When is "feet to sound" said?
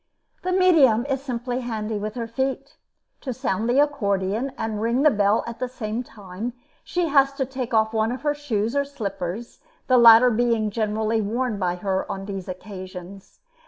2.25-3.69